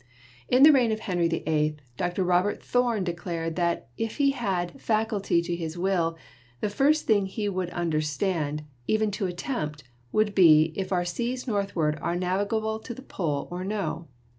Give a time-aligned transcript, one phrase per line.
[0.49, 2.23] In the reign of Henry VIII Dr.
[2.23, 6.17] Robert Thorne de clared that "if he had facultie to his will,
[6.59, 11.99] the first thing he would understande, even to attempt, would be if our seas northwards
[12.01, 14.07] are navigable to the Pole or no."